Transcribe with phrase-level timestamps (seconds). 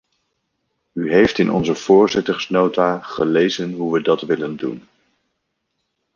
[0.93, 4.87] U heeft in onze voorzittersnota gelezen hoe we dat willen doen.